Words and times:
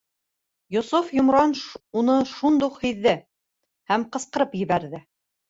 Йософ 0.75 1.11
йомран 1.17 1.53
уны 2.01 2.15
шундуҡ 2.31 2.81
һиҙҙе 2.87 3.15
һәм 3.93 4.09
ҡысҡырып 4.17 4.59
ебәрҙе: 4.65 5.05